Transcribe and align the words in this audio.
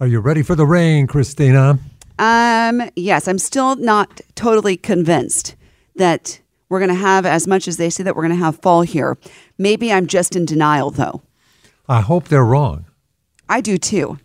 Are 0.00 0.06
you 0.06 0.20
ready 0.20 0.42
for 0.42 0.54
the 0.54 0.64
rain, 0.64 1.08
Christina? 1.08 1.76
Um, 2.20 2.88
yes, 2.94 3.26
I'm 3.26 3.38
still 3.38 3.74
not 3.74 4.20
totally 4.36 4.76
convinced 4.76 5.56
that 5.96 6.40
we're 6.68 6.78
going 6.78 6.90
to 6.90 6.94
have 6.94 7.26
as 7.26 7.48
much 7.48 7.66
as 7.66 7.78
they 7.78 7.90
say 7.90 8.04
that 8.04 8.14
we're 8.14 8.22
going 8.22 8.38
to 8.38 8.44
have 8.44 8.60
fall 8.60 8.82
here. 8.82 9.18
Maybe 9.58 9.92
I'm 9.92 10.06
just 10.06 10.36
in 10.36 10.44
denial, 10.44 10.92
though. 10.92 11.22
I 11.88 12.00
hope 12.00 12.28
they're 12.28 12.44
wrong. 12.44 12.84
I 13.48 13.60
do 13.60 13.76
too. 13.76 14.20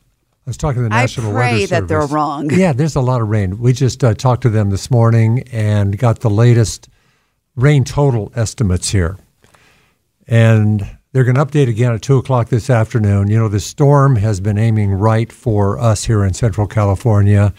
I 0.46 0.50
was 0.50 0.58
talking 0.58 0.84
to 0.84 0.90
the 0.90 0.96
I 0.96 1.02
National 1.02 1.32
pray 1.32 1.62
Weather 1.62 1.68
that 1.68 1.88
they're 1.88 2.06
wrong. 2.06 2.52
Yeah, 2.52 2.74
there's 2.74 2.96
a 2.96 3.02
lot 3.02 3.22
of 3.22 3.30
rain. 3.30 3.58
We 3.58 3.74
just 3.74 4.04
uh, 4.04 4.14
talked 4.14 4.44
to 4.44 4.52
them 4.52 4.70
this 4.70 4.92
morning 4.92 5.44
and 5.52 5.98
got 5.98 6.20
the 6.20 6.30
latest 6.30 6.88
rain 7.56 7.84
total 7.84 8.32
estimates 8.36 8.90
here. 8.90 9.18
And 10.28 10.98
they're 11.14 11.24
going 11.24 11.36
to 11.36 11.46
update 11.46 11.70
again 11.70 11.94
at 11.94 12.02
2 12.02 12.18
o'clock 12.18 12.50
this 12.50 12.70
afternoon. 12.70 13.30
You 13.30 13.38
know, 13.38 13.48
the 13.48 13.60
storm 13.60 14.16
has 14.18 14.40
been 14.40 14.58
aiming 14.58 14.92
right 14.92 15.32
for 15.32 15.80
us 15.80 16.04
here 16.06 16.24
in 16.26 16.34
Central 16.34 16.68
California. 16.68 17.54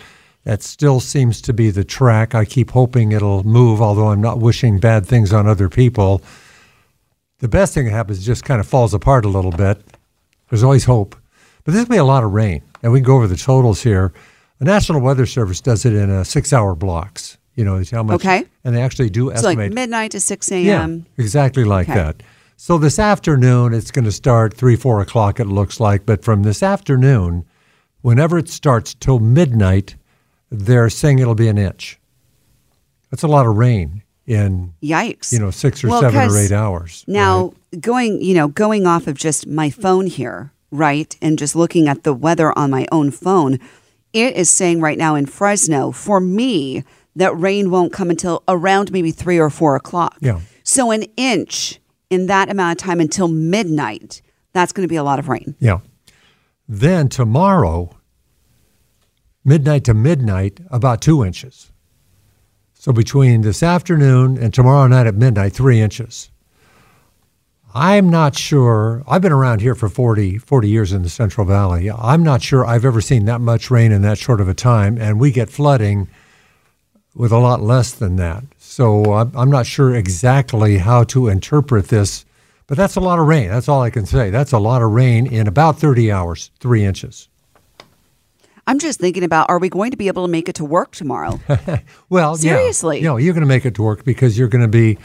That 0.45 0.63
still 0.63 1.01
seems 1.01 1.41
to 1.43 1.53
be 1.55 1.71
the 1.71 1.85
track. 1.85 2.35
I 2.35 2.45
keep 2.45 2.73
hoping 2.73 3.13
it'll 3.13 3.45
move, 3.45 3.81
although 3.81 4.09
I'm 4.09 4.21
not 4.21 4.41
wishing 4.41 4.79
bad 4.79 5.07
things 5.07 5.33
on 5.33 5.47
other 5.47 5.69
people. 5.71 6.21
The 7.39 7.49
best 7.49 7.73
thing 7.75 7.87
that 7.87 7.93
happens 7.93 8.19
is 8.19 8.25
it 8.25 8.27
just 8.27 8.45
kind 8.45 8.61
of 8.61 8.67
falls 8.67 8.93
apart 8.93 9.25
a 9.25 9.29
little 9.29 9.51
bit. 9.53 9.83
There's 10.51 10.63
always 10.63 10.85
hope. 10.85 11.17
But 11.65 11.73
there's 11.73 11.87
going 11.87 11.87
to 11.87 11.91
be 11.93 11.97
a 11.99 12.05
lot 12.05 12.25
of 12.25 12.33
rain, 12.33 12.63
and 12.83 12.93
we 12.93 12.99
can 13.01 13.07
go 13.07 13.17
over 13.17 13.27
the 13.27 13.37
totals 13.37 13.83
here. 13.83 14.13
The 14.59 14.67
National 14.67 15.01
Weather 15.01 15.25
Service 15.27 15.61
does 15.61 15.85
it 15.87 15.95
in 15.95 16.11
uh, 16.11 16.25
six-hour 16.25 16.75
blocks. 16.75 17.39
You 17.55 17.65
know, 17.65 17.83
how 17.91 18.03
much, 18.03 18.17
Okay. 18.17 18.45
and 18.65 18.75
they 18.75 18.83
actually 18.83 19.11
do 19.11 19.27
So 19.27 19.47
like 19.47 19.59
estimate. 19.59 19.73
midnight 19.73 20.11
to 20.11 20.21
6 20.21 20.53
a.m. 20.53 21.07
yeah, 21.17 21.23
exactly 21.23 21.65
like 21.65 21.89
Okay. 21.89 21.95
that. 21.99 22.23
So 22.67 22.79
this 22.79 22.99
afternoon, 22.99 23.75
it's 23.75 23.91
going 23.91 24.07
to 24.07 24.11
start 24.11 24.55
three, 24.55 24.75
four 24.75 25.03
o'clock. 25.03 25.39
It 25.39 25.45
looks 25.45 25.81
like, 25.81 26.07
but 26.07 26.25
from 26.25 26.45
this 26.45 26.63
afternoon, 26.63 27.45
whenever 28.01 28.39
it 28.39 28.49
starts 28.49 28.95
till 28.95 29.19
midnight, 29.19 29.97
they're 30.51 30.89
saying 30.89 31.19
it'll 31.19 31.35
be 31.35 31.49
an 31.49 31.59
inch. 31.59 32.01
That's 33.11 33.23
a 33.23 33.29
lot 33.29 33.47
of 33.47 33.59
rain 33.59 34.03
in 34.27 34.73
Yikes. 34.83 35.31
you 35.31 35.41
know 35.41 35.51
six 35.51 35.85
or 35.85 35.89
Well, 35.89 36.01
seven 36.01 36.31
or 36.31 36.39
eight 36.39 36.53
hours. 36.53 37.05
Now, 37.07 37.53
right? 37.75 37.83
going, 37.83 38.23
you 38.23 38.33
know, 38.33 38.49
going 38.49 38.87
off 38.87 39.09
of 39.09 39.19
just 39.19 39.47
my 39.47 39.69
phone 39.69 40.07
here, 40.07 40.51
right, 40.71 41.15
and 41.21 41.39
just 41.39 41.55
looking 41.55 41.87
at 41.87 42.03
the 42.03 42.15
weather 42.15 42.59
on 42.59 42.71
my 42.71 42.87
own 42.91 43.11
phone, 43.11 43.59
it 44.15 44.37
is 44.37 44.49
saying 44.49 44.81
right 44.81 44.97
now 44.97 45.17
in 45.17 45.27
Fresno, 45.27 45.91
for 45.91 46.19
me, 46.19 46.83
that 47.15 47.39
rain 47.39 47.71
won't 47.71 47.93
come 47.93 48.09
until 48.09 48.43
around 48.49 48.91
maybe 48.91 49.11
three 49.11 49.39
or 49.39 49.51
four 49.51 49.77
o'clock. 49.77 50.17
Yeah. 50.23 50.41
So 50.63 50.93
an 50.93 51.03
inch 51.19 51.79
in 52.15 52.27
that 52.27 52.49
amount 52.49 52.81
of 52.81 52.85
time 52.87 53.01
until 53.01 53.29
midnight, 53.29 54.23
that's 54.53 54.73
going 54.73 54.85
to 54.87 54.89
be 54.89 54.97
a 54.97 55.03
lot 55.03 55.19
of 55.19 55.29
rain. 55.29 55.55
Yeah. 55.59 55.81
Then 56.69 57.09
tomorrow, 57.09 57.91
midnight 59.45 59.85
to 59.85 59.95
midnight, 59.95 60.61
about 60.71 61.03
two 61.03 61.25
inches. 61.25 61.73
So 62.73 62.93
between 62.93 63.43
this 63.43 63.63
afternoon 63.63 64.39
and 64.39 64.55
tomorrow 64.55 64.87
night 64.87 65.07
at 65.07 65.15
midnight, 65.15 65.53
three 65.53 65.81
inches. 65.81 66.31
I'm 67.75 68.09
not 68.09 68.39
sure. 68.39 69.03
I've 69.09 69.23
been 69.23 69.33
around 69.33 69.61
here 69.61 69.75
for 69.75 69.89
40, 69.89 70.39
40 70.39 70.69
years 70.69 70.93
in 70.93 71.03
the 71.03 71.09
Central 71.09 71.45
Valley. 71.45 71.91
I'm 71.91 72.23
not 72.23 72.41
sure 72.41 72.65
I've 72.65 72.85
ever 72.85 73.01
seen 73.01 73.25
that 73.25 73.41
much 73.41 73.69
rain 73.69 73.91
in 73.91 74.03
that 74.03 74.17
short 74.17 74.41
of 74.41 74.49
a 74.49 74.55
time, 74.55 74.97
and 74.97 75.19
we 75.19 75.33
get 75.33 75.51
flooding 75.51 76.09
with 77.17 77.33
a 77.33 77.39
lot 77.39 77.61
less 77.61 77.93
than 77.93 78.15
that. 78.17 78.45
So 78.75 79.13
I'm, 79.13 79.31
I'm 79.37 79.51
not 79.51 79.67
sure 79.67 79.95
exactly 79.95 80.79
how 80.79 81.05
to 81.05 81.29
interpret 81.29 81.87
this, 81.87 82.25
but 82.67 82.77
that's 82.77 82.97
a 82.97 83.01
lot 83.01 83.21
of 83.21 83.27
rain. 83.29 83.49
That's 83.49 83.69
all 83.69 83.81
I 83.81 83.91
can 83.91 84.05
say. 84.05 84.31
That's 84.31 84.51
a 84.51 84.59
lot 84.59 84.83
of 84.83 84.91
rain 84.91 85.29
in 85.29 85.47
about 85.47 85.79
30 85.79 86.11
hours, 86.11 86.51
three 86.59 86.85
inches. 86.85 87.29
I'm 88.67 88.81
just 88.81 88.99
thinking 88.99 89.23
about 89.23 89.49
are 89.49 89.61
we 89.61 89.69
going 89.69 89.93
to 89.93 89.97
be 89.97 90.09
able 90.09 90.27
to 90.27 90.31
make 90.31 90.49
it 90.49 90.57
to 90.57 90.65
work 90.65 90.91
tomorrow? 90.97 91.39
Well, 92.09 92.35
Seriously. 92.37 92.99
yeah, 92.99 93.05
know, 93.11 93.17
you're 93.17 93.33
going 93.33 93.43
to 93.43 93.47
make 93.47 93.65
it 93.65 93.77
to 93.77 93.83
work 93.83 94.05
because 94.05 94.37
you're 94.37 94.49
going 94.49 94.63
to 94.63 94.69
be 94.69 94.99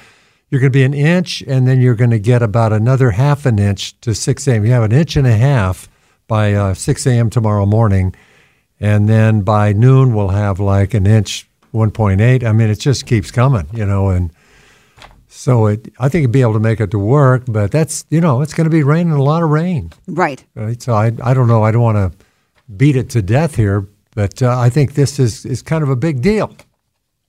you're 0.49 0.61
going 0.61 0.71
to 0.71 0.75
be 0.75 0.83
an 0.83 0.95
inch, 0.95 1.43
and 1.43 1.67
then 1.67 1.79
you're 1.79 1.93
going 1.93 2.09
to 2.09 2.19
get 2.19 2.41
about 2.41 2.73
another 2.73 3.11
half 3.11 3.45
an 3.45 3.59
inch 3.59 3.99
to 4.01 4.15
6 4.15 4.47
a.m. 4.47 4.65
You 4.65 4.71
have 4.71 4.81
an 4.81 4.91
inch 4.91 5.15
and 5.15 5.27
a 5.27 5.37
half 5.37 5.87
by 6.27 6.53
uh, 6.53 6.73
6 6.73 7.05
a.m. 7.05 7.29
tomorrow 7.29 7.67
morning, 7.67 8.15
and 8.79 9.07
then 9.07 9.41
by 9.41 9.73
noon 9.73 10.15
we'll 10.15 10.29
have 10.29 10.59
like 10.59 10.95
an 10.95 11.05
inch, 11.05 11.47
1.8. 11.73 12.43
I 12.43 12.51
mean, 12.51 12.69
it 12.69 12.79
just 12.79 13.05
keeps 13.05 13.31
coming, 13.31 13.67
you 13.73 13.85
know, 13.85 14.09
and 14.09 14.31
so 15.27 15.67
it. 15.67 15.93
I 15.99 16.09
think 16.09 16.23
you'd 16.23 16.31
be 16.31 16.41
able 16.41 16.53
to 16.53 16.59
make 16.59 16.79
it 16.79 16.91
to 16.91 16.99
work, 16.99 17.43
but 17.47 17.71
that's 17.71 18.05
you 18.09 18.19
know, 18.21 18.41
it's 18.41 18.53
going 18.53 18.65
to 18.65 18.71
be 18.71 18.83
raining 18.83 19.13
a 19.13 19.23
lot 19.23 19.43
of 19.43 19.49
rain. 19.49 19.91
right. 20.07 20.43
Right? 20.55 20.81
So 20.81 20.93
I, 20.93 21.11
I 21.23 21.33
don't 21.33 21.47
know. 21.47 21.63
I 21.63 21.71
don't 21.71 21.83
want 21.83 21.97
to 21.97 22.25
beat 22.75 22.95
it 22.95 23.09
to 23.11 23.21
death 23.21 23.55
here, 23.55 23.87
but 24.15 24.41
uh, 24.41 24.57
I 24.57 24.69
think 24.69 24.93
this 24.93 25.19
is, 25.19 25.45
is 25.45 25.61
kind 25.61 25.83
of 25.83 25.89
a 25.89 25.95
big 25.95 26.21
deal. 26.21 26.55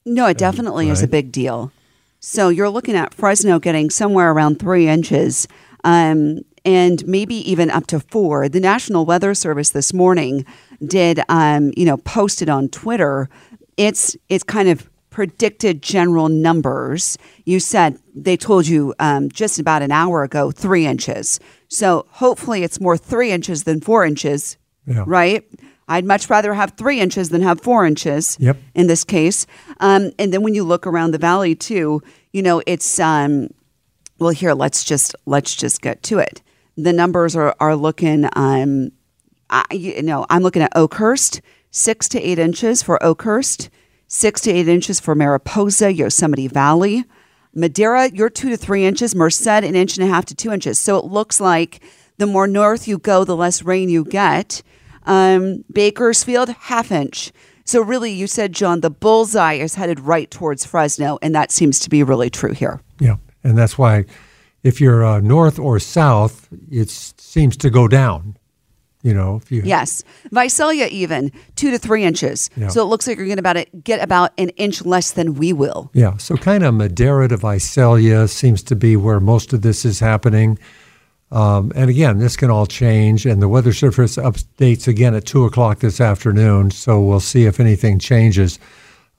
No, 0.05 0.27
it 0.27 0.37
definitely 0.37 0.89
is 0.89 1.03
a 1.03 1.07
big 1.07 1.31
deal. 1.31 1.71
So 2.19 2.49
you're 2.49 2.69
looking 2.69 2.95
at 2.95 3.13
Fresno 3.13 3.59
getting 3.59 3.89
somewhere 3.89 4.31
around 4.31 4.59
three 4.59 4.87
inches, 4.87 5.47
um, 5.83 6.39
and 6.63 7.05
maybe 7.07 7.35
even 7.49 7.71
up 7.71 7.87
to 7.87 7.99
four. 7.99 8.49
The 8.49 8.59
National 8.59 9.05
Weather 9.05 9.33
Service 9.33 9.71
this 9.71 9.93
morning 9.93 10.45
did, 10.85 11.21
um, 11.29 11.71
you 11.75 11.85
know, 11.85 11.97
posted 11.97 12.49
on 12.49 12.69
Twitter. 12.69 13.29
It's 13.87 14.15
it's 14.29 14.43
kind 14.43 14.69
of 14.69 14.87
predicted 15.09 15.81
general 15.81 16.29
numbers. 16.29 17.17
You 17.45 17.59
said 17.59 17.97
they 18.15 18.37
told 18.37 18.67
you 18.67 18.93
um, 18.99 19.29
just 19.29 19.59
about 19.59 19.81
an 19.81 19.91
hour 19.91 20.23
ago 20.23 20.51
three 20.51 20.85
inches. 20.85 21.39
So 21.67 22.05
hopefully 22.11 22.63
it's 22.63 22.79
more 22.79 22.97
three 22.97 23.31
inches 23.31 23.63
than 23.63 23.81
four 23.81 24.05
inches, 24.05 24.57
Yeah. 24.85 25.03
right? 25.07 25.43
I'd 25.87 26.05
much 26.05 26.29
rather 26.29 26.53
have 26.53 26.71
three 26.77 26.99
inches 27.01 27.29
than 27.29 27.41
have 27.41 27.59
four 27.59 27.85
inches 27.85 28.37
Yep. 28.39 28.57
in 28.75 28.87
this 28.87 29.03
case. 29.03 29.45
Um, 29.81 30.11
and 30.19 30.31
then 30.31 30.43
when 30.43 30.53
you 30.53 30.63
look 30.63 30.87
around 30.87 31.11
the 31.11 31.17
valley 31.17 31.55
too, 31.55 32.01
you 32.31 32.41
know, 32.41 32.61
it's 32.65 32.99
um, 32.99 33.49
well 34.19 34.29
here, 34.29 34.53
let's 34.53 34.83
just 34.85 35.15
let's 35.25 35.55
just 35.55 35.81
get 35.81 36.03
to 36.03 36.19
it. 36.19 36.41
The 36.77 36.93
numbers 36.93 37.35
are 37.35 37.53
are 37.59 37.75
looking 37.75 38.29
um 38.35 38.91
I, 39.49 39.65
you 39.71 40.01
know, 40.03 40.25
I'm 40.29 40.43
looking 40.43 40.61
at 40.61 40.71
Oakhurst, 40.77 41.41
six 41.71 42.07
to 42.09 42.21
eight 42.21 42.37
inches 42.37 42.83
for 42.83 43.01
Oakhurst, 43.03 43.69
six 44.07 44.41
to 44.41 44.51
eight 44.51 44.67
inches 44.67 44.99
for 44.99 45.15
Mariposa, 45.15 45.91
Yosemite 45.91 46.47
Valley. 46.47 47.05
Madera, 47.53 48.09
you're 48.13 48.29
two 48.29 48.49
to 48.49 48.57
three 48.57 48.85
inches. 48.85 49.15
Merced, 49.15 49.47
an 49.47 49.75
inch 49.75 49.97
and 49.97 50.07
a 50.07 50.09
half 50.09 50.25
to 50.25 50.35
two 50.35 50.51
inches. 50.51 50.77
So 50.79 50.97
it 50.97 51.05
looks 51.05 51.41
like 51.41 51.81
the 52.17 52.27
more 52.27 52.47
north 52.47 52.87
you 52.87 52.97
go, 52.97 53.23
the 53.23 53.35
less 53.35 53.63
rain 53.63 53.89
you 53.89 54.05
get. 54.05 54.61
Um, 55.05 55.65
Bakersfield, 55.71 56.49
half 56.49 56.91
inch. 56.91 57.31
So 57.65 57.81
really, 57.81 58.11
you 58.11 58.27
said, 58.27 58.53
John, 58.53 58.81
the 58.81 58.89
bullseye 58.89 59.53
is 59.53 59.75
headed 59.75 59.99
right 59.99 60.29
towards 60.29 60.65
Fresno, 60.65 61.17
and 61.21 61.33
that 61.35 61.51
seems 61.51 61.79
to 61.79 61.89
be 61.89 62.03
really 62.03 62.29
true 62.29 62.53
here. 62.53 62.81
Yeah, 62.99 63.15
and 63.43 63.57
that's 63.57 63.77
why 63.77 64.05
if 64.63 64.79
you're 64.79 65.03
uh, 65.03 65.19
north 65.21 65.57
or 65.57 65.79
south, 65.79 66.47
it 66.69 66.89
seems 66.89 67.57
to 67.57 67.69
go 67.69 67.87
down. 67.87 68.37
You 69.03 69.13
know, 69.13 69.37
if 69.37 69.51
you 69.51 69.61
Yes, 69.63 70.03
Visalia 70.31 70.87
even 70.91 71.31
two 71.55 71.71
to 71.71 71.77
three 71.77 72.03
inches. 72.03 72.49
Yeah. 72.55 72.67
So 72.67 72.81
it 72.81 72.85
looks 72.85 73.07
like 73.07 73.17
you're 73.17 73.25
going 73.25 73.37
to 73.37 73.41
about 73.41 73.57
it, 73.57 73.83
get 73.83 74.01
about 74.01 74.31
an 74.37 74.49
inch 74.49 74.85
less 74.85 75.11
than 75.11 75.35
we 75.35 75.53
will. 75.53 75.89
yeah. 75.93 76.17
So 76.17 76.37
kind 76.37 76.63
of 76.63 76.73
Madera 76.73 77.27
to 77.29 77.37
Visalia 77.37 78.27
seems 78.27 78.61
to 78.63 78.75
be 78.75 78.95
where 78.95 79.19
most 79.19 79.53
of 79.53 79.61
this 79.61 79.85
is 79.85 79.99
happening. 79.99 80.59
Um, 81.31 81.71
and 81.75 81.89
again, 81.89 82.19
this 82.19 82.35
can 82.35 82.51
all 82.51 82.65
change, 82.65 83.25
and 83.25 83.41
the 83.41 83.47
Weather 83.47 83.71
Service 83.71 84.17
updates 84.17 84.87
again 84.87 85.15
at 85.15 85.25
2 85.25 85.45
o'clock 85.45 85.79
this 85.79 86.01
afternoon, 86.01 86.71
so 86.71 86.99
we'll 86.99 87.21
see 87.21 87.45
if 87.45 87.59
anything 87.61 87.99
changes. 87.99 88.59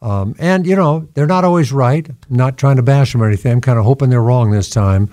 Um, 0.02 0.34
and, 0.38 0.67
you 0.67 0.76
know, 0.76 1.08
they're 1.14 1.26
not 1.26 1.44
always 1.44 1.73
right. 1.73 2.06
I'm 2.06 2.17
not 2.29 2.58
trying 2.58 2.76
to 2.76 2.82
bash 2.82 3.12
them 3.12 3.23
or 3.23 3.26
anything. 3.26 3.52
I'm 3.52 3.61
kind 3.62 3.79
of 3.79 3.87
hoping 3.87 4.11
they're 4.11 4.20
wrong 4.20 4.50
this 4.50 4.69
time. 4.69 5.08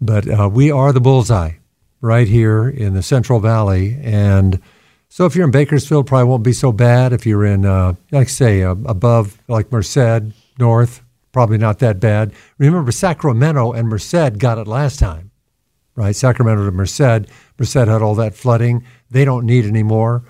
But 0.00 0.28
uh, 0.28 0.48
we 0.48 0.70
are 0.70 0.92
the 0.92 1.00
bullseye 1.00 1.52
right 2.00 2.28
here 2.28 2.68
in 2.68 2.94
the 2.94 3.02
Central 3.02 3.40
Valley. 3.40 3.98
And 4.02 4.60
so 5.08 5.26
if 5.26 5.34
you're 5.34 5.44
in 5.44 5.50
Bakersfield, 5.50 6.06
probably 6.06 6.28
won't 6.28 6.44
be 6.44 6.52
so 6.52 6.72
bad. 6.72 7.12
If 7.12 7.26
you're 7.26 7.44
in, 7.44 7.66
uh, 7.66 7.94
like 8.10 8.28
say, 8.28 8.62
uh, 8.62 8.76
above 8.86 9.38
like 9.48 9.70
Merced, 9.72 10.32
north, 10.58 11.02
probably 11.32 11.58
not 11.58 11.78
that 11.80 12.00
bad. 12.00 12.32
Remember, 12.58 12.92
Sacramento 12.92 13.72
and 13.72 13.88
Merced 13.88 14.38
got 14.38 14.58
it 14.58 14.66
last 14.66 14.98
time, 14.98 15.30
right? 15.94 16.14
Sacramento 16.14 16.64
to 16.64 16.70
Merced. 16.70 17.28
Merced 17.58 17.74
had 17.74 18.02
all 18.02 18.14
that 18.16 18.34
flooding. 18.34 18.84
They 19.10 19.24
don't 19.24 19.46
need 19.46 19.64
any 19.64 19.82
more. 19.82 20.22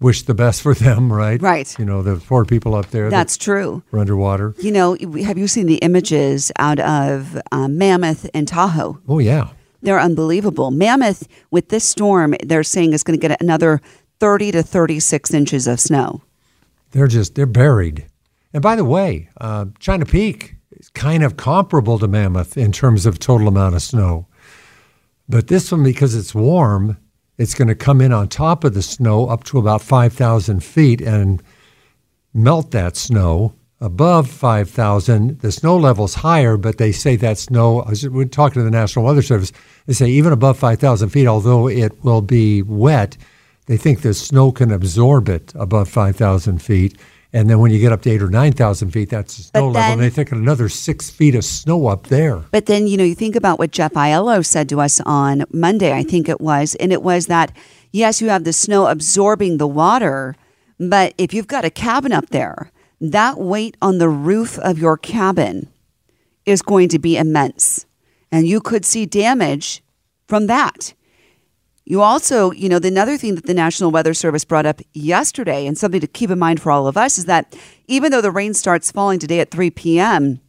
Wish 0.00 0.22
the 0.22 0.34
best 0.34 0.62
for 0.62 0.74
them, 0.74 1.12
right? 1.12 1.42
Right. 1.42 1.78
You 1.78 1.84
know, 1.84 2.02
the 2.02 2.16
poor 2.16 2.44
people 2.46 2.74
up 2.74 2.90
there. 2.90 3.10
That's 3.10 3.36
that 3.36 3.44
true. 3.44 3.82
Are 3.92 3.98
underwater. 3.98 4.54
You 4.58 4.72
know, 4.72 4.96
have 5.24 5.36
you 5.36 5.46
seen 5.46 5.66
the 5.66 5.76
images 5.76 6.50
out 6.56 6.80
of 6.80 7.38
uh, 7.52 7.68
Mammoth 7.68 8.28
and 8.32 8.48
Tahoe? 8.48 8.98
Oh, 9.06 9.18
yeah. 9.18 9.50
They're 9.82 10.00
unbelievable. 10.00 10.70
Mammoth, 10.70 11.26
with 11.50 11.68
this 11.68 11.88
storm, 11.88 12.34
they're 12.44 12.62
saying 12.62 12.92
is 12.92 13.02
going 13.02 13.18
to 13.18 13.28
get 13.28 13.40
another 13.40 13.80
30 14.18 14.52
to 14.52 14.62
36 14.62 15.32
inches 15.32 15.66
of 15.66 15.80
snow. 15.80 16.22
They're 16.90 17.06
just, 17.06 17.34
they're 17.34 17.46
buried. 17.46 18.06
And 18.52 18.62
by 18.62 18.76
the 18.76 18.84
way, 18.84 19.28
uh, 19.40 19.66
China 19.78 20.04
Peak 20.04 20.56
is 20.72 20.90
kind 20.90 21.22
of 21.22 21.36
comparable 21.36 21.98
to 21.98 22.08
Mammoth 22.08 22.56
in 22.56 22.72
terms 22.72 23.06
of 23.06 23.18
total 23.18 23.48
amount 23.48 23.74
of 23.74 23.82
snow. 23.82 24.26
But 25.28 25.46
this 25.46 25.70
one, 25.70 25.84
because 25.84 26.14
it's 26.14 26.34
warm, 26.34 26.98
it's 27.38 27.54
going 27.54 27.68
to 27.68 27.74
come 27.74 28.00
in 28.00 28.12
on 28.12 28.28
top 28.28 28.64
of 28.64 28.74
the 28.74 28.82
snow 28.82 29.26
up 29.26 29.44
to 29.44 29.58
about 29.58 29.80
5,000 29.80 30.62
feet 30.62 31.00
and 31.00 31.42
melt 32.34 32.72
that 32.72 32.96
snow. 32.96 33.54
Above 33.82 34.28
5,000, 34.28 35.40
the 35.40 35.50
snow 35.50 35.74
level's 35.74 36.14
higher, 36.16 36.58
but 36.58 36.76
they 36.76 36.92
say 36.92 37.16
that 37.16 37.38
snow, 37.38 37.82
we're 38.10 38.26
talking 38.26 38.60
to 38.60 38.62
the 38.62 38.70
National 38.70 39.06
Weather 39.06 39.22
Service, 39.22 39.52
they 39.86 39.94
say 39.94 40.06
even 40.08 40.34
above 40.34 40.58
5,000 40.58 41.08
feet, 41.08 41.26
although 41.26 41.66
it 41.66 42.04
will 42.04 42.20
be 42.20 42.60
wet, 42.60 43.16
they 43.66 43.78
think 43.78 44.02
the 44.02 44.12
snow 44.12 44.52
can 44.52 44.70
absorb 44.70 45.30
it 45.30 45.52
above 45.54 45.88
5,000 45.88 46.60
feet. 46.60 46.98
And 47.32 47.48
then 47.48 47.60
when 47.60 47.70
you 47.70 47.78
get 47.78 47.90
up 47.90 48.02
to 48.02 48.10
eight 48.10 48.20
or 48.20 48.28
9,000 48.28 48.90
feet, 48.90 49.08
that's 49.08 49.36
the 49.38 49.42
snow 49.44 49.68
But 49.68 49.78
level. 49.78 49.92
And 49.92 50.02
they 50.02 50.10
think 50.10 50.30
another 50.30 50.68
six 50.68 51.08
feet 51.08 51.34
of 51.34 51.44
snow 51.44 51.86
up 51.86 52.08
there. 52.08 52.38
But 52.50 52.66
then, 52.66 52.86
you 52.86 52.98
know, 52.98 53.04
you 53.04 53.14
think 53.14 53.34
about 53.34 53.58
what 53.58 53.70
Jeff 53.70 53.94
Aiello 53.94 54.44
said 54.44 54.68
to 54.70 54.80
us 54.80 55.00
on 55.06 55.44
Monday, 55.52 55.92
I 55.92 56.02
think 56.02 56.28
it 56.28 56.40
was, 56.40 56.74
and 56.74 56.92
it 56.92 57.02
was 57.02 57.28
that, 57.28 57.50
yes, 57.92 58.20
you 58.20 58.28
have 58.28 58.44
the 58.44 58.52
snow 58.52 58.88
absorbing 58.88 59.56
the 59.56 59.68
water, 59.68 60.36
but 60.78 61.14
if 61.16 61.32
you've 61.32 61.46
got 61.46 61.64
a 61.64 61.70
cabin 61.70 62.12
up 62.12 62.28
there, 62.28 62.70
that 63.00 63.38
weight 63.38 63.76
on 63.80 63.98
the 63.98 64.08
roof 64.08 64.58
of 64.58 64.78
your 64.78 64.96
cabin 64.96 65.68
is 66.44 66.62
going 66.62 66.88
to 66.90 66.98
be 66.98 67.16
immense. 67.16 67.86
And 68.30 68.46
you 68.46 68.60
could 68.60 68.84
see 68.84 69.06
damage 69.06 69.82
from 70.28 70.46
that. 70.46 70.94
You 71.84 72.02
also, 72.02 72.52
you 72.52 72.68
know, 72.68 72.78
the 72.78 72.88
another 72.88 73.16
thing 73.16 73.34
that 73.34 73.46
the 73.46 73.54
National 73.54 73.90
Weather 73.90 74.14
Service 74.14 74.44
brought 74.44 74.66
up 74.66 74.80
yesterday, 74.92 75.66
and 75.66 75.76
something 75.76 76.00
to 76.00 76.06
keep 76.06 76.30
in 76.30 76.38
mind 76.38 76.60
for 76.62 76.70
all 76.70 76.86
of 76.86 76.96
us, 76.96 77.18
is 77.18 77.24
that 77.24 77.56
even 77.88 78.12
though 78.12 78.20
the 78.20 78.30
rain 78.30 78.54
starts 78.54 78.92
falling 78.92 79.18
today 79.18 79.40
at 79.40 79.50
3 79.50 79.70
p.m., 79.70 80.40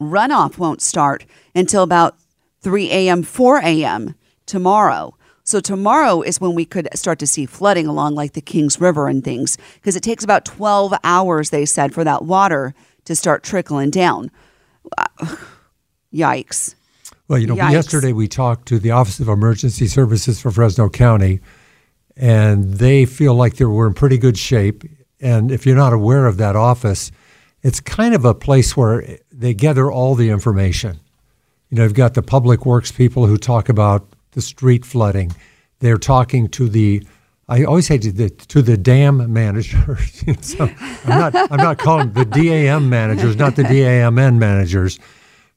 runoff 0.00 0.56
won't 0.56 0.80
start 0.80 1.26
until 1.54 1.82
about 1.82 2.16
3 2.62 2.90
a.m., 2.90 3.22
4 3.22 3.58
a.m. 3.58 4.14
tomorrow. 4.46 5.14
So 5.50 5.58
tomorrow 5.58 6.22
is 6.22 6.40
when 6.40 6.54
we 6.54 6.64
could 6.64 6.88
start 6.94 7.18
to 7.18 7.26
see 7.26 7.44
flooding 7.44 7.88
along 7.88 8.14
like 8.14 8.34
the 8.34 8.40
Kings 8.40 8.80
River 8.80 9.08
and 9.08 9.24
things 9.24 9.58
because 9.74 9.96
it 9.96 10.02
takes 10.04 10.22
about 10.22 10.44
12 10.44 10.94
hours 11.02 11.50
they 11.50 11.66
said 11.66 11.92
for 11.92 12.04
that 12.04 12.24
water 12.24 12.72
to 13.06 13.16
start 13.16 13.42
trickling 13.42 13.90
down. 13.90 14.30
Uh, 14.96 15.06
Yikes. 16.14 16.76
Well, 17.26 17.40
you 17.40 17.48
know, 17.48 17.56
Yikes. 17.56 17.72
yesterday 17.72 18.12
we 18.12 18.28
talked 18.28 18.68
to 18.68 18.78
the 18.78 18.92
Office 18.92 19.18
of 19.18 19.26
Emergency 19.26 19.88
Services 19.88 20.40
for 20.40 20.52
Fresno 20.52 20.88
County, 20.88 21.40
and 22.16 22.74
they 22.74 23.04
feel 23.04 23.34
like 23.34 23.56
they 23.56 23.64
were 23.64 23.88
in 23.88 23.94
pretty 23.94 24.18
good 24.18 24.38
shape. 24.38 24.84
And 25.20 25.50
if 25.50 25.66
you're 25.66 25.74
not 25.74 25.92
aware 25.92 26.26
of 26.26 26.36
that 26.36 26.54
office, 26.54 27.10
it's 27.64 27.80
kind 27.80 28.14
of 28.14 28.24
a 28.24 28.34
place 28.34 28.76
where 28.76 29.18
they 29.32 29.54
gather 29.54 29.90
all 29.90 30.14
the 30.14 30.30
information. 30.30 31.00
You 31.70 31.78
know, 31.78 31.82
you've 31.82 31.94
got 31.94 32.14
the 32.14 32.22
public 32.22 32.64
works 32.64 32.92
people 32.92 33.26
who 33.26 33.36
talk 33.36 33.68
about 33.68 34.06
the 34.32 34.40
street 34.40 34.84
flooding. 34.84 35.32
They're 35.80 35.98
talking 35.98 36.48
to 36.50 36.68
the 36.68 37.02
I 37.48 37.64
always 37.64 37.88
say 37.88 37.98
to 37.98 38.12
the 38.12 38.30
to 38.30 38.62
the 38.62 38.76
dam 38.76 39.32
managers. 39.32 40.22
so 40.40 40.70
I'm 41.04 41.18
not 41.18 41.34
I'm 41.50 41.58
not 41.58 41.78
calling 41.78 42.12
the 42.12 42.24
DAM 42.24 42.88
managers, 42.88 43.36
not 43.36 43.56
the 43.56 43.64
DAMN 43.64 44.38
managers 44.38 45.00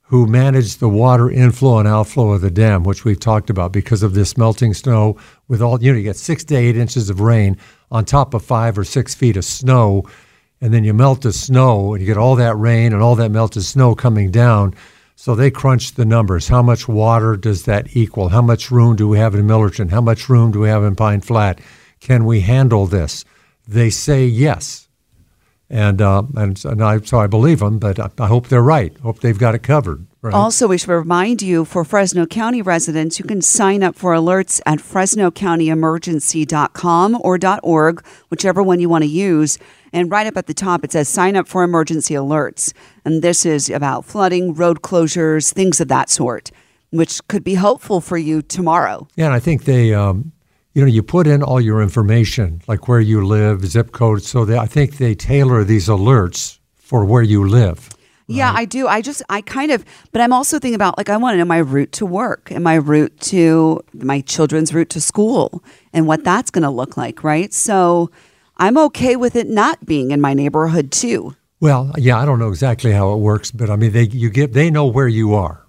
who 0.07 0.27
manage 0.27 0.77
the 0.77 0.89
water 0.89 1.29
inflow 1.29 1.79
and 1.79 1.87
outflow 1.87 2.33
of 2.33 2.41
the 2.41 2.51
dam, 2.51 2.83
which 2.83 3.05
we've 3.05 3.19
talked 3.19 3.49
about 3.49 3.71
because 3.71 4.03
of 4.03 4.13
this 4.13 4.37
melting 4.37 4.73
snow. 4.73 5.17
With 5.47 5.61
all 5.61 5.81
you 5.81 5.91
know, 5.91 5.97
you 5.97 6.03
get 6.03 6.17
six 6.17 6.43
to 6.45 6.55
eight 6.55 6.75
inches 6.75 7.09
of 7.09 7.19
rain 7.19 7.57
on 7.91 8.05
top 8.05 8.33
of 8.33 8.43
five 8.43 8.77
or 8.77 8.83
six 8.83 9.13
feet 9.13 9.37
of 9.37 9.45
snow, 9.45 10.03
and 10.61 10.73
then 10.73 10.83
you 10.83 10.93
melt 10.93 11.21
the 11.21 11.33
snow 11.33 11.93
and 11.93 12.01
you 12.01 12.07
get 12.07 12.17
all 12.17 12.35
that 12.35 12.55
rain 12.55 12.91
and 12.91 13.01
all 13.03 13.15
that 13.15 13.29
melted 13.29 13.63
snow 13.63 13.93
coming 13.93 14.31
down. 14.31 14.73
So 15.23 15.35
they 15.35 15.51
crunch 15.51 15.93
the 15.93 16.03
numbers. 16.03 16.49
How 16.49 16.61
much 16.61 16.85
water 16.85 17.37
does 17.37 17.63
that 17.63 17.95
equal? 17.95 18.27
How 18.27 18.41
much 18.41 18.69
room 18.69 18.97
do 18.97 19.07
we 19.07 19.19
have 19.19 19.33
in 19.33 19.47
Millerton? 19.47 19.89
How 19.89 20.01
much 20.01 20.27
room 20.27 20.51
do 20.51 20.59
we 20.59 20.67
have 20.67 20.83
in 20.83 20.97
Pine 20.97 21.21
Flat? 21.21 21.61
Can 22.01 22.25
we 22.25 22.41
handle 22.41 22.87
this? 22.87 23.23
They 23.65 23.89
say 23.89 24.25
yes. 24.25 24.89
And, 25.69 26.01
uh, 26.01 26.23
and, 26.35 26.61
and 26.65 26.83
I, 26.83 26.99
so 26.99 27.19
I 27.19 27.27
believe 27.27 27.59
them, 27.59 27.79
but 27.79 28.01
I, 28.01 28.09
I 28.19 28.27
hope 28.27 28.49
they're 28.49 28.61
right. 28.61 28.97
Hope 28.97 29.21
they've 29.21 29.39
got 29.39 29.55
it 29.55 29.63
covered. 29.63 30.05
Right? 30.23 30.33
Also, 30.33 30.67
we 30.69 30.77
should 30.77 30.89
remind 30.89 31.41
you 31.41 31.65
for 31.65 31.83
Fresno 31.83 32.25
County 32.25 32.61
residents, 32.61 33.19
you 33.19 33.25
can 33.25 33.41
sign 33.41 33.83
up 33.83 33.93
for 33.93 34.13
alerts 34.13 34.61
at 34.65 34.79
fresnocountyemergency.com 34.79 37.19
or 37.21 37.37
.org, 37.61 38.05
whichever 38.29 38.63
one 38.63 38.79
you 38.79 38.87
want 38.87 39.03
to 39.03 39.09
use. 39.09 39.59
And 39.91 40.09
right 40.09 40.25
up 40.25 40.37
at 40.37 40.47
the 40.47 40.53
top, 40.53 40.85
it 40.85 40.93
says 40.93 41.09
sign 41.09 41.35
up 41.35 41.45
for 41.45 41.61
emergency 41.61 42.13
alerts. 42.13 42.71
And 43.03 43.21
this 43.21 43.45
is 43.45 43.69
about 43.69 44.05
flooding, 44.05 44.53
road 44.53 44.81
closures, 44.81 45.53
things 45.53 45.81
of 45.81 45.89
that 45.89 46.09
sort, 46.09 46.51
which 46.91 47.19
could 47.27 47.43
be 47.43 47.55
helpful 47.55 47.99
for 47.99 48.17
you 48.17 48.41
tomorrow. 48.41 49.09
Yeah, 49.17 49.25
and 49.25 49.33
I 49.33 49.41
think 49.41 49.65
they, 49.65 49.93
um, 49.93 50.31
you 50.73 50.83
know, 50.83 50.87
you 50.87 51.03
put 51.03 51.27
in 51.27 51.43
all 51.43 51.59
your 51.59 51.81
information, 51.81 52.61
like 52.65 52.87
where 52.87 53.01
you 53.01 53.27
live, 53.27 53.65
zip 53.65 53.91
code. 53.91 54.23
So 54.23 54.45
they, 54.45 54.57
I 54.57 54.67
think 54.67 54.99
they 54.99 55.15
tailor 55.15 55.65
these 55.65 55.89
alerts 55.89 56.59
for 56.75 57.03
where 57.03 57.24
you 57.24 57.45
live. 57.45 57.89
Yeah, 58.27 58.51
I 58.56 58.65
do. 58.65 58.88
I 58.88 59.01
just, 59.01 59.22
I 59.30 59.42
kind 59.42 59.72
of, 59.72 59.84
but 60.12 60.22
I'm 60.22 60.34
also 60.34 60.60
thinking 60.60 60.75
about 60.75 60.98
like, 60.98 61.10
I 61.10 61.18
want 61.18 61.34
to 61.34 61.38
know 61.38 61.46
my 61.46 61.58
route 61.58 61.92
to 61.94 62.06
work 62.06 62.51
and 62.51 62.63
my 62.63 62.75
route 62.75 63.20
to 63.22 63.82
my 63.94 64.22
children's 64.22 64.74
route 64.74 64.89
to 64.92 65.01
school 65.01 65.63
and 65.92 66.08
what 66.08 66.24
that's 66.24 66.50
going 66.50 66.63
to 66.63 66.70
look 66.70 66.98
like, 66.98 67.24
right? 67.24 67.53
So 67.53 68.10
I'm 68.58 68.77
okay 68.77 69.15
with 69.15 69.36
it 69.36 69.50
not 69.50 69.86
being 69.86 70.12
in 70.12 70.22
my 70.22 70.34
neighborhood 70.34 70.92
too. 70.92 71.36
Well, 71.60 71.92
yeah, 71.98 72.20
I 72.20 72.25
don't 72.25 72.39
know 72.39 72.50
exactly 72.50 72.92
how 72.92 73.13
it 73.13 73.18
works, 73.18 73.51
but 73.51 73.70
I 73.70 73.77
mean, 73.77 73.94
they 73.94 74.03
you 74.03 74.30
get 74.30 74.51
they 74.51 74.70
know 74.70 74.86
where 74.86 75.08
you 75.08 75.34
are. 75.34 75.65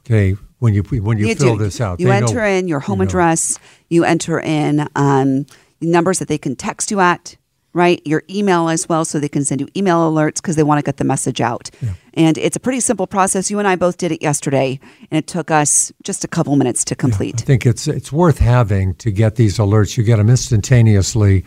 Okay, 0.00 0.36
when 0.60 0.72
you 0.72 0.82
when 0.82 1.18
you, 1.18 1.34
fill 1.34 1.56
do. 1.56 1.64
this 1.64 1.80
out, 1.80 1.98
You 1.98 2.10
enter 2.10 2.36
know, 2.36 2.46
in 2.46 2.68
your 2.68 2.78
home 2.78 3.00
you 3.00 3.04
know. 3.04 3.08
address, 3.08 3.58
you 3.88 4.04
enter 4.04 4.38
in 4.38 4.88
um, 4.94 5.46
numbers 5.80 6.20
that 6.20 6.28
they 6.28 6.38
can 6.38 6.54
text 6.54 6.92
you 6.92 7.00
at, 7.00 7.36
right? 7.76 8.00
Your 8.04 8.22
email 8.28 8.68
as 8.68 8.88
well, 8.88 9.04
so 9.04 9.20
they 9.20 9.28
can 9.28 9.44
send 9.44 9.60
you 9.60 9.68
email 9.76 10.10
alerts 10.10 10.36
because 10.36 10.56
they 10.56 10.62
want 10.62 10.78
to 10.78 10.82
get 10.82 10.96
the 10.96 11.04
message 11.04 11.40
out. 11.40 11.70
And 12.14 12.38
it's 12.38 12.56
a 12.56 12.60
pretty 12.60 12.80
simple 12.80 13.06
process. 13.06 13.50
You 13.50 13.58
and 13.58 13.68
I 13.68 13.76
both 13.76 13.98
did 13.98 14.10
it 14.10 14.22
yesterday, 14.22 14.80
and 15.10 15.18
it 15.18 15.26
took 15.26 15.50
us 15.50 15.92
just 16.02 16.24
a 16.24 16.28
couple 16.28 16.56
minutes 16.56 16.84
to 16.86 16.94
complete. 16.94 17.42
I 17.42 17.44
think 17.44 17.66
it's 17.66 17.86
it's 17.86 18.10
worth 18.10 18.38
having 18.38 18.94
to 18.96 19.10
get 19.12 19.36
these 19.36 19.58
alerts. 19.58 19.96
You 19.96 20.04
get 20.04 20.16
them 20.16 20.30
instantaneously 20.30 21.44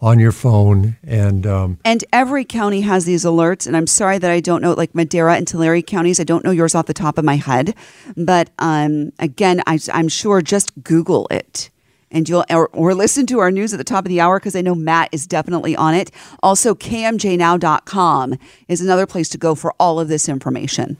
on 0.00 0.18
your 0.18 0.32
phone, 0.32 0.96
and 1.04 1.46
um, 1.46 1.78
And 1.84 2.04
every 2.12 2.44
county 2.44 2.80
has 2.80 3.04
these 3.04 3.24
alerts. 3.24 3.66
And 3.66 3.76
I'm 3.76 3.86
sorry 3.86 4.18
that 4.18 4.30
I 4.30 4.40
don't 4.40 4.60
know, 4.60 4.72
like 4.72 4.94
Madera 4.94 5.36
and 5.36 5.46
Tulare 5.46 5.80
counties, 5.82 6.18
I 6.18 6.24
don't 6.24 6.44
know 6.44 6.50
yours 6.50 6.74
off 6.74 6.86
the 6.86 6.94
top 6.94 7.18
of 7.18 7.24
my 7.24 7.36
head. 7.36 7.74
But 8.16 8.50
um, 8.58 9.12
again, 9.20 9.62
I, 9.66 9.78
I'm 9.92 10.08
sure 10.08 10.42
just 10.42 10.72
Google 10.82 11.28
it. 11.30 11.70
And 12.12 12.28
you'll 12.28 12.44
or, 12.50 12.68
or 12.68 12.94
listen 12.94 13.26
to 13.26 13.40
our 13.40 13.50
news 13.50 13.72
at 13.72 13.78
the 13.78 13.84
top 13.84 14.04
of 14.04 14.08
the 14.08 14.20
hour 14.20 14.38
because 14.38 14.54
I 14.54 14.60
know 14.60 14.74
Matt 14.74 15.08
is 15.10 15.26
definitely 15.26 15.74
on 15.74 15.94
it. 15.94 16.10
Also, 16.42 16.74
kmjnow.com 16.74 18.38
is 18.68 18.80
another 18.80 19.06
place 19.06 19.28
to 19.30 19.38
go 19.38 19.54
for 19.54 19.74
all 19.80 19.98
of 19.98 20.08
this 20.08 20.28
information. 20.28 20.98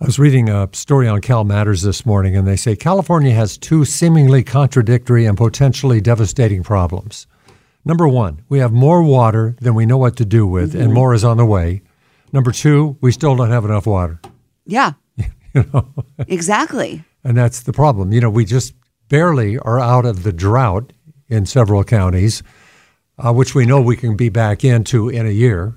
I 0.00 0.06
was 0.06 0.18
reading 0.18 0.48
a 0.48 0.68
story 0.72 1.06
on 1.06 1.20
Cal 1.20 1.44
Matters 1.44 1.82
this 1.82 2.04
morning, 2.04 2.36
and 2.36 2.46
they 2.46 2.56
say 2.56 2.74
California 2.74 3.32
has 3.32 3.56
two 3.56 3.84
seemingly 3.84 4.42
contradictory 4.42 5.24
and 5.24 5.36
potentially 5.36 6.00
devastating 6.00 6.62
problems. 6.62 7.26
Number 7.84 8.08
one, 8.08 8.42
we 8.48 8.58
have 8.58 8.72
more 8.72 9.02
water 9.02 9.56
than 9.60 9.74
we 9.74 9.86
know 9.86 9.98
what 9.98 10.16
to 10.16 10.24
do 10.24 10.46
with, 10.46 10.74
and 10.74 10.84
mm-hmm. 10.84 10.94
more 10.94 11.14
is 11.14 11.22
on 11.22 11.36
the 11.36 11.46
way. 11.46 11.82
Number 12.32 12.50
two, 12.50 12.96
we 13.00 13.12
still 13.12 13.36
don't 13.36 13.50
have 13.50 13.64
enough 13.64 13.86
water. 13.86 14.20
Yeah. 14.66 14.92
Exactly. 16.26 17.04
And 17.22 17.36
that's 17.36 17.60
the 17.60 17.72
problem. 17.72 18.12
You 18.12 18.20
know, 18.20 18.30
we 18.30 18.44
just 18.44 18.74
barely 19.08 19.58
are 19.58 19.80
out 19.80 20.04
of 20.04 20.22
the 20.22 20.32
drought 20.32 20.92
in 21.28 21.46
several 21.46 21.84
counties, 21.84 22.42
uh, 23.18 23.32
which 23.32 23.54
we 23.54 23.66
know 23.66 23.80
we 23.80 23.96
can 23.96 24.16
be 24.16 24.28
back 24.28 24.64
into 24.64 25.08
in 25.08 25.26
a 25.26 25.30
year. 25.30 25.76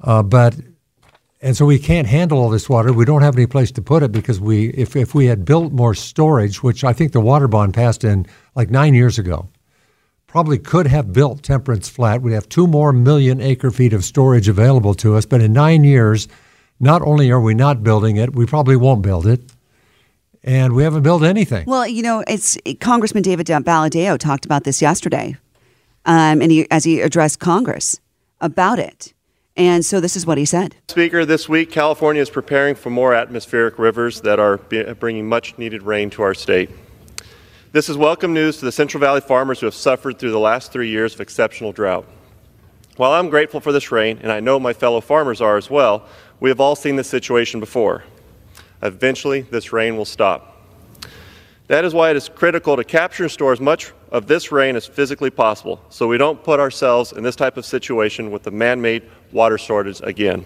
Uh, 0.00 0.22
but 0.22 0.56
and 1.44 1.56
so 1.56 1.66
we 1.66 1.80
can't 1.80 2.06
handle 2.06 2.38
all 2.38 2.50
this 2.50 2.68
water. 2.68 2.92
We 2.92 3.04
don't 3.04 3.22
have 3.22 3.36
any 3.36 3.46
place 3.46 3.72
to 3.72 3.82
put 3.82 4.04
it 4.04 4.12
because 4.12 4.40
we, 4.40 4.68
if, 4.68 4.94
if 4.94 5.12
we 5.12 5.26
had 5.26 5.44
built 5.44 5.72
more 5.72 5.92
storage, 5.92 6.62
which 6.62 6.84
I 6.84 6.92
think 6.92 7.10
the 7.10 7.20
water 7.20 7.48
bond 7.48 7.74
passed 7.74 8.04
in 8.04 8.26
like 8.54 8.70
nine 8.70 8.94
years 8.94 9.18
ago, 9.18 9.48
probably 10.28 10.56
could 10.56 10.86
have 10.86 11.12
built 11.12 11.42
Temperance 11.42 11.88
Flat. 11.88 12.22
We'd 12.22 12.32
have 12.34 12.48
two 12.48 12.68
more 12.68 12.92
million 12.92 13.40
acre 13.40 13.72
feet 13.72 13.92
of 13.92 14.04
storage 14.04 14.46
available 14.46 14.94
to 14.94 15.16
us. 15.16 15.26
But 15.26 15.40
in 15.40 15.52
nine 15.52 15.82
years, 15.82 16.28
not 16.78 17.02
only 17.02 17.32
are 17.32 17.40
we 17.40 17.54
not 17.54 17.82
building 17.82 18.16
it, 18.18 18.36
we 18.36 18.46
probably 18.46 18.76
won't 18.76 19.02
build 19.02 19.26
it. 19.26 19.40
And 20.44 20.74
we 20.74 20.82
haven't 20.82 21.02
built 21.02 21.22
anything. 21.22 21.66
Well, 21.66 21.86
you 21.86 22.02
know, 22.02 22.24
it's 22.26 22.58
Congressman 22.80 23.22
David 23.22 23.46
Valadao 23.46 24.18
talked 24.18 24.44
about 24.44 24.64
this 24.64 24.82
yesterday, 24.82 25.36
um, 26.04 26.42
and 26.42 26.50
he, 26.50 26.68
as 26.70 26.84
he 26.84 27.00
addressed 27.00 27.38
Congress 27.38 28.00
about 28.40 28.78
it. 28.78 29.14
And 29.56 29.84
so 29.84 30.00
this 30.00 30.16
is 30.16 30.26
what 30.26 30.38
he 30.38 30.44
said. 30.44 30.76
Speaker, 30.88 31.24
this 31.24 31.48
week 31.48 31.70
California 31.70 32.22
is 32.22 32.30
preparing 32.30 32.74
for 32.74 32.90
more 32.90 33.14
atmospheric 33.14 33.78
rivers 33.78 34.22
that 34.22 34.40
are 34.40 34.56
bringing 34.56 35.28
much 35.28 35.58
needed 35.58 35.82
rain 35.82 36.10
to 36.10 36.22
our 36.22 36.34
state. 36.34 36.70
This 37.72 37.88
is 37.88 37.96
welcome 37.96 38.32
news 38.32 38.58
to 38.58 38.64
the 38.64 38.72
Central 38.72 39.00
Valley 39.00 39.20
farmers 39.20 39.60
who 39.60 39.66
have 39.66 39.74
suffered 39.74 40.18
through 40.18 40.32
the 40.32 40.38
last 40.38 40.72
three 40.72 40.88
years 40.88 41.14
of 41.14 41.20
exceptional 41.20 41.72
drought. 41.72 42.06
While 42.96 43.12
I'm 43.12 43.30
grateful 43.30 43.60
for 43.60 43.72
this 43.72 43.92
rain, 43.92 44.18
and 44.22 44.32
I 44.32 44.40
know 44.40 44.58
my 44.58 44.72
fellow 44.72 45.00
farmers 45.00 45.40
are 45.40 45.56
as 45.56 45.70
well, 45.70 46.06
we 46.40 46.50
have 46.50 46.60
all 46.60 46.76
seen 46.76 46.96
this 46.96 47.08
situation 47.08 47.60
before. 47.60 48.04
Eventually, 48.82 49.42
this 49.42 49.72
rain 49.72 49.96
will 49.96 50.04
stop. 50.04 50.48
That 51.68 51.84
is 51.84 51.94
why 51.94 52.10
it 52.10 52.16
is 52.16 52.28
critical 52.28 52.76
to 52.76 52.84
capture 52.84 53.22
and 53.22 53.32
store 53.32 53.52
as 53.52 53.60
much 53.60 53.92
of 54.10 54.26
this 54.26 54.52
rain 54.52 54.76
as 54.76 54.86
physically 54.86 55.30
possible 55.30 55.80
so 55.88 56.06
we 56.06 56.18
don't 56.18 56.42
put 56.42 56.60
ourselves 56.60 57.12
in 57.12 57.22
this 57.22 57.36
type 57.36 57.56
of 57.56 57.64
situation 57.64 58.30
with 58.30 58.42
the 58.42 58.50
man 58.50 58.80
made 58.80 59.02
water 59.32 59.56
shortage 59.56 60.00
again. 60.02 60.44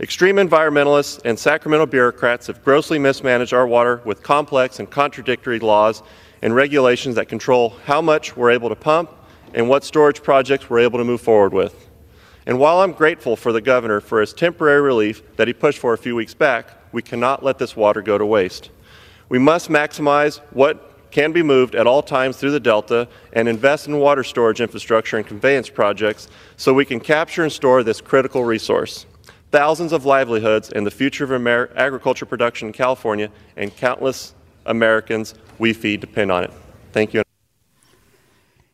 Extreme 0.00 0.36
environmentalists 0.36 1.20
and 1.24 1.38
Sacramento 1.38 1.86
bureaucrats 1.86 2.48
have 2.48 2.64
grossly 2.64 2.98
mismanaged 2.98 3.52
our 3.52 3.66
water 3.66 4.02
with 4.04 4.22
complex 4.22 4.78
and 4.78 4.90
contradictory 4.90 5.60
laws 5.60 6.02
and 6.42 6.54
regulations 6.54 7.14
that 7.14 7.28
control 7.28 7.70
how 7.84 8.02
much 8.02 8.36
we're 8.36 8.50
able 8.50 8.68
to 8.68 8.76
pump 8.76 9.10
and 9.54 9.68
what 9.68 9.84
storage 9.84 10.22
projects 10.22 10.68
we're 10.68 10.80
able 10.80 10.98
to 10.98 11.04
move 11.04 11.20
forward 11.20 11.54
with. 11.54 11.88
And 12.46 12.58
while 12.58 12.80
I'm 12.80 12.92
grateful 12.92 13.36
for 13.36 13.52
the 13.52 13.60
governor 13.60 14.00
for 14.00 14.20
his 14.20 14.32
temporary 14.32 14.80
relief 14.80 15.36
that 15.36 15.46
he 15.46 15.54
pushed 15.54 15.78
for 15.78 15.92
a 15.92 15.98
few 15.98 16.16
weeks 16.16 16.34
back, 16.34 16.70
we 16.92 17.02
cannot 17.02 17.44
let 17.44 17.58
this 17.58 17.76
water 17.76 18.02
go 18.02 18.18
to 18.18 18.26
waste. 18.26 18.70
We 19.28 19.38
must 19.38 19.68
maximize 19.68 20.38
what 20.50 21.10
can 21.10 21.32
be 21.32 21.42
moved 21.42 21.74
at 21.74 21.86
all 21.86 22.02
times 22.02 22.38
through 22.38 22.50
the 22.50 22.60
Delta 22.60 23.06
and 23.32 23.48
invest 23.48 23.86
in 23.86 23.98
water 23.98 24.24
storage 24.24 24.60
infrastructure 24.60 25.16
and 25.16 25.26
conveyance 25.26 25.68
projects 25.68 26.28
so 26.56 26.74
we 26.74 26.84
can 26.84 26.98
capture 26.98 27.42
and 27.42 27.52
store 27.52 27.82
this 27.82 28.00
critical 28.00 28.44
resource. 28.44 29.06
Thousands 29.50 29.92
of 29.92 30.06
livelihoods 30.06 30.70
and 30.70 30.86
the 30.86 30.90
future 30.90 31.24
of 31.24 31.32
Amer- 31.32 31.70
agriculture 31.76 32.26
production 32.26 32.68
in 32.68 32.72
California 32.72 33.30
and 33.56 33.74
countless 33.76 34.34
Americans 34.64 35.34
we 35.58 35.72
feed 35.72 36.00
depend 36.00 36.32
on 36.32 36.44
it. 36.44 36.50
Thank 36.92 37.14
you. 37.14 37.22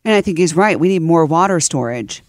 And 0.05 0.15
I 0.15 0.21
think 0.21 0.39
he's 0.39 0.55
right. 0.55 0.79
We 0.79 0.89
need 0.89 1.03
more 1.03 1.27
water 1.27 1.61
storage. 1.61 2.23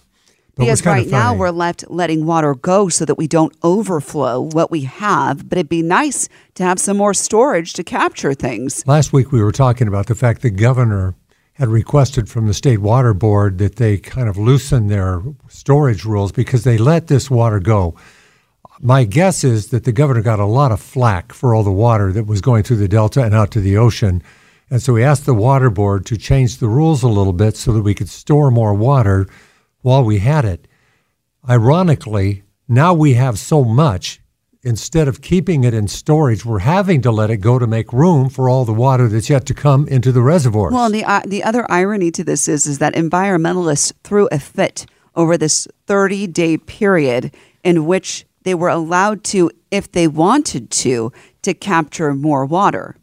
But 0.59 0.65
because 0.65 0.85
right 0.85 1.07
now 1.07 1.33
we're 1.33 1.51
left 1.51 1.89
letting 1.89 2.25
water 2.25 2.53
go 2.53 2.89
so 2.89 3.05
that 3.05 3.15
we 3.15 3.27
don't 3.27 3.55
overflow 3.63 4.41
what 4.41 4.69
we 4.69 4.81
have. 4.81 5.47
But 5.47 5.57
it'd 5.57 5.69
be 5.69 5.81
nice 5.81 6.27
to 6.55 6.63
have 6.63 6.79
some 6.81 6.97
more 6.97 7.13
storage 7.13 7.71
to 7.75 7.83
capture 7.83 8.33
things. 8.33 8.85
Last 8.85 9.13
week 9.13 9.31
we 9.31 9.41
were 9.41 9.53
talking 9.53 9.87
about 9.87 10.07
the 10.07 10.15
fact 10.15 10.41
the 10.41 10.49
governor 10.49 11.15
had 11.53 11.69
requested 11.69 12.27
from 12.27 12.47
the 12.47 12.53
state 12.53 12.79
water 12.79 13.13
board 13.13 13.57
that 13.59 13.77
they 13.77 13.99
kind 13.99 14.27
of 14.27 14.37
loosen 14.37 14.87
their 14.87 15.21
storage 15.47 16.03
rules 16.03 16.33
because 16.33 16.65
they 16.65 16.77
let 16.77 17.07
this 17.07 17.31
water 17.31 17.61
go. 17.61 17.95
My 18.81 19.05
guess 19.05 19.45
is 19.45 19.69
that 19.69 19.85
the 19.85 19.93
governor 19.93 20.21
got 20.21 20.41
a 20.41 20.45
lot 20.45 20.73
of 20.73 20.81
flack 20.81 21.31
for 21.31 21.55
all 21.55 21.63
the 21.63 21.71
water 21.71 22.11
that 22.11 22.27
was 22.27 22.41
going 22.41 22.63
through 22.63 22.77
the 22.77 22.89
delta 22.89 23.23
and 23.23 23.33
out 23.33 23.51
to 23.51 23.61
the 23.61 23.77
ocean. 23.77 24.21
And 24.69 24.81
so 24.81 24.93
he 24.97 25.05
asked 25.05 25.25
the 25.25 25.33
water 25.33 25.69
board 25.69 26.05
to 26.07 26.17
change 26.17 26.57
the 26.57 26.67
rules 26.67 27.01
a 27.01 27.07
little 27.07 27.31
bit 27.31 27.55
so 27.55 27.71
that 27.71 27.81
we 27.81 27.93
could 27.93 28.09
store 28.09 28.51
more 28.51 28.73
water 28.73 29.25
while 29.81 30.03
we 30.03 30.19
had 30.19 30.45
it. 30.45 30.67
Ironically, 31.48 32.43
now 32.67 32.93
we 32.93 33.13
have 33.13 33.39
so 33.39 33.63
much, 33.63 34.21
instead 34.62 35.07
of 35.07 35.21
keeping 35.21 35.63
it 35.63 35.74
in 35.74 35.88
storage, 35.88 36.45
we're 36.45 36.59
having 36.59 37.01
to 37.01 37.12
let 37.12 37.29
it 37.29 37.38
go 37.38 37.57
to 37.57 37.65
make 37.65 37.93
room 37.93 38.29
for 38.29 38.50
all 38.50 38.65
the 38.65 38.74
water 38.74 39.07
that's 39.07 39.29
yet 39.29 39.45
to 39.48 39.53
come 39.53 39.88
into 39.88 40.12
the 40.12 40.21
reservoirs. 40.21 40.74
Well, 40.74 40.91
the, 40.91 41.03
uh, 41.03 41.21
the 41.25 41.43
other 41.43 41.65
irony 41.71 42.12
to 42.12 42.24
this 42.24 42.48
is, 42.48 42.65
is 42.65 42.79
that 42.79 42.93
environmentalists 42.93 43.93
threw 44.03 44.27
a 44.31 44.39
fit 44.39 44.86
over 45.15 45.38
this 45.38 45.67
30 45.88 46.27
day 46.27 46.57
period 46.57 47.33
in 47.63 47.86
which 47.86 48.25
they 48.43 48.53
were 48.55 48.69
allowed 48.69 49.24
to, 49.25 49.51
if 49.71 49.91
they 49.91 50.07
wanted 50.07 50.71
to, 50.71 51.12
to 51.41 51.53
capture 51.53 52.13
more 52.13 52.45
water. 52.45 52.95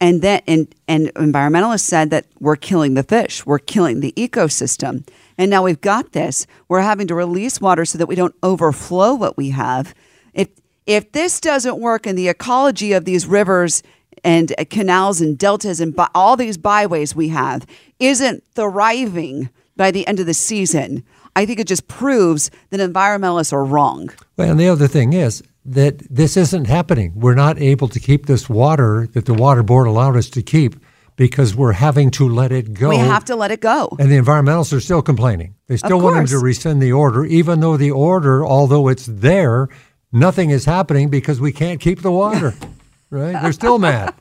And 0.00 0.20
that 0.22 0.42
and, 0.46 0.74
and 0.86 1.06
environmentalists 1.14 1.80
said 1.80 2.10
that 2.10 2.26
we're 2.38 2.56
killing 2.56 2.94
the 2.94 3.02
fish, 3.02 3.46
we're 3.46 3.58
killing 3.58 4.00
the 4.00 4.12
ecosystem. 4.12 5.06
And 5.38 5.50
now 5.50 5.62
we've 5.62 5.80
got 5.80 6.12
this. 6.12 6.46
We're 6.68 6.80
having 6.80 7.06
to 7.08 7.14
release 7.14 7.60
water 7.60 7.84
so 7.84 7.98
that 7.98 8.06
we 8.06 8.14
don't 8.14 8.34
overflow 8.42 9.14
what 9.14 9.36
we 9.36 9.50
have. 9.50 9.94
If 10.32 10.48
if 10.86 11.12
this 11.12 11.40
doesn't 11.40 11.78
work 11.78 12.06
in 12.06 12.16
the 12.16 12.28
ecology 12.28 12.92
of 12.92 13.04
these 13.04 13.26
rivers 13.26 13.82
and 14.24 14.54
canals 14.70 15.20
and 15.20 15.36
deltas 15.36 15.80
and 15.80 15.94
by, 15.94 16.08
all 16.14 16.36
these 16.36 16.56
byways 16.56 17.14
we 17.14 17.28
have 17.28 17.66
isn't 17.98 18.44
thriving 18.54 19.50
by 19.76 19.90
the 19.90 20.06
end 20.06 20.20
of 20.20 20.26
the 20.26 20.34
season, 20.34 21.04
I 21.34 21.44
think 21.44 21.60
it 21.60 21.66
just 21.66 21.86
proves 21.86 22.50
that 22.70 22.80
environmentalists 22.80 23.52
are 23.52 23.64
wrong. 23.64 24.10
Well, 24.36 24.50
and 24.50 24.58
the 24.58 24.68
other 24.68 24.88
thing 24.88 25.12
is 25.12 25.42
that 25.66 25.98
this 26.08 26.36
isn't 26.36 26.66
happening. 26.66 27.12
We're 27.14 27.34
not 27.34 27.58
able 27.60 27.88
to 27.88 28.00
keep 28.00 28.26
this 28.26 28.48
water 28.48 29.08
that 29.12 29.26
the 29.26 29.34
water 29.34 29.62
board 29.62 29.86
allowed 29.86 30.16
us 30.16 30.30
to 30.30 30.42
keep 30.42 30.76
because 31.16 31.54
we're 31.54 31.72
having 31.72 32.10
to 32.12 32.28
let 32.28 32.52
it 32.52 32.74
go. 32.74 32.90
We 32.90 32.96
have 32.96 33.24
to 33.26 33.36
let 33.36 33.50
it 33.50 33.60
go. 33.60 33.88
And 33.98 34.10
the 34.10 34.16
environmentalists 34.16 34.76
are 34.76 34.80
still 34.80 35.02
complaining. 35.02 35.54
They 35.66 35.78
still 35.78 36.00
want 36.00 36.16
them 36.16 36.26
to 36.26 36.38
rescind 36.38 36.80
the 36.80 36.92
order, 36.92 37.24
even 37.24 37.60
though 37.60 37.76
the 37.76 37.90
order, 37.90 38.44
although 38.44 38.88
it's 38.88 39.06
there, 39.06 39.68
nothing 40.12 40.50
is 40.50 40.64
happening 40.64 41.08
because 41.08 41.40
we 41.40 41.52
can't 41.52 41.80
keep 41.80 42.02
the 42.02 42.12
water. 42.12 42.54
right? 43.10 43.40
They're 43.42 43.52
still 43.52 43.78
mad. 43.78 44.14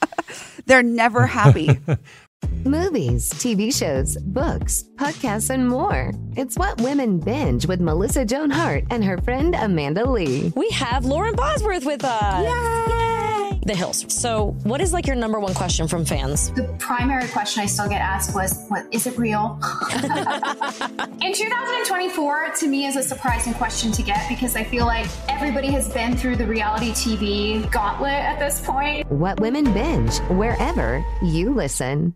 They're 0.66 0.82
never 0.82 1.26
happy. 1.26 1.80
Movies, 2.64 3.32
TV 3.32 3.76
shows, 3.76 4.16
books, 4.18 4.84
podcasts, 4.96 5.50
and 5.50 5.68
more. 5.68 6.12
It's 6.36 6.56
what 6.56 6.80
women 6.80 7.18
binge 7.18 7.66
with 7.66 7.80
Melissa 7.80 8.24
Joan 8.24 8.50
Hart 8.50 8.84
and 8.90 9.04
her 9.04 9.18
friend 9.18 9.54
Amanda 9.54 10.08
Lee. 10.08 10.52
We 10.54 10.68
have 10.70 11.04
Lauren 11.04 11.34
Bosworth 11.34 11.86
with 11.86 12.04
us. 12.04 12.44
Yay! 12.44 13.15
The 13.66 13.74
Hills. 13.74 14.06
So, 14.08 14.56
what 14.62 14.80
is 14.80 14.92
like 14.92 15.08
your 15.08 15.16
number 15.16 15.40
one 15.40 15.52
question 15.52 15.88
from 15.88 16.04
fans? 16.04 16.50
The 16.52 16.72
primary 16.78 17.26
question 17.28 17.64
I 17.64 17.66
still 17.66 17.88
get 17.88 18.00
asked 18.00 18.32
was, 18.32 18.64
"What 18.68 18.86
is 18.92 19.08
it 19.08 19.18
real?" 19.18 19.58
In 21.20 21.32
2024, 21.32 22.50
to 22.60 22.68
me, 22.68 22.86
is 22.86 22.94
a 22.94 23.02
surprising 23.02 23.54
question 23.54 23.90
to 23.92 24.02
get 24.02 24.28
because 24.28 24.54
I 24.54 24.62
feel 24.62 24.86
like 24.86 25.08
everybody 25.28 25.72
has 25.72 25.88
been 25.92 26.16
through 26.16 26.36
the 26.36 26.46
reality 26.46 26.92
TV 26.92 27.68
gauntlet 27.72 28.12
at 28.12 28.38
this 28.38 28.60
point. 28.64 29.10
What 29.10 29.40
women 29.40 29.72
binge 29.72 30.18
wherever 30.30 31.04
you 31.20 31.52
listen. 31.52 32.14